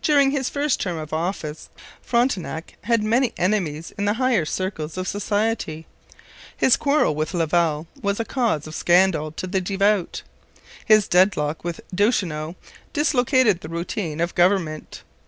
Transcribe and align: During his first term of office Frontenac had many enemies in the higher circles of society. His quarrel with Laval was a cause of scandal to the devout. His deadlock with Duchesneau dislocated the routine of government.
During 0.00 0.30
his 0.30 0.48
first 0.48 0.78
term 0.80 0.96
of 0.96 1.12
office 1.12 1.70
Frontenac 2.00 2.76
had 2.82 3.02
many 3.02 3.32
enemies 3.36 3.92
in 3.98 4.04
the 4.04 4.12
higher 4.14 4.44
circles 4.44 4.96
of 4.96 5.08
society. 5.08 5.86
His 6.56 6.76
quarrel 6.76 7.16
with 7.16 7.34
Laval 7.34 7.88
was 8.00 8.20
a 8.20 8.24
cause 8.24 8.68
of 8.68 8.76
scandal 8.76 9.32
to 9.32 9.48
the 9.48 9.60
devout. 9.60 10.22
His 10.84 11.08
deadlock 11.08 11.64
with 11.64 11.80
Duchesneau 11.92 12.54
dislocated 12.92 13.60
the 13.60 13.68
routine 13.68 14.20
of 14.20 14.36
government. 14.36 15.02